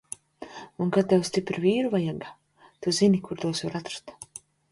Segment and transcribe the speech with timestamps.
[0.83, 2.31] Un kad tev stipru vīru vajaga,
[2.85, 4.17] tu zini, kur tos var atrast!